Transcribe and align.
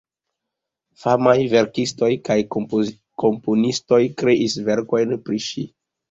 Famaj 1.01 1.33
verkistoj 1.49 2.07
kaj 2.29 2.37
komponistoj 2.55 3.99
kreis 4.23 4.55
verkojn 4.71 5.13
pri 5.29 5.43
ŝi. 5.49 5.67